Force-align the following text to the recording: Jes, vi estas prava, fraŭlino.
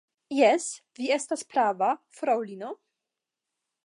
Jes, 0.35 0.63
vi 0.99 1.09
estas 1.17 1.45
prava, 1.53 1.89
fraŭlino. 2.21 2.73